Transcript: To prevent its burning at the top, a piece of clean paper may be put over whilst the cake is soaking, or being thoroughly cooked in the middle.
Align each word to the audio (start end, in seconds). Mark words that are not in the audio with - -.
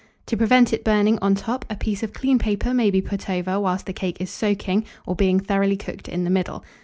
To 0.25 0.35
prevent 0.35 0.73
its 0.73 0.81
burning 0.83 1.19
at 1.21 1.35
the 1.35 1.39
top, 1.41 1.63
a 1.69 1.75
piece 1.75 2.01
of 2.01 2.11
clean 2.11 2.39
paper 2.39 2.73
may 2.73 2.89
be 2.89 3.01
put 3.03 3.29
over 3.29 3.59
whilst 3.59 3.85
the 3.85 3.93
cake 3.93 4.19
is 4.19 4.31
soaking, 4.31 4.85
or 5.05 5.15
being 5.15 5.39
thoroughly 5.39 5.77
cooked 5.77 6.09
in 6.09 6.23
the 6.23 6.31
middle. 6.31 6.63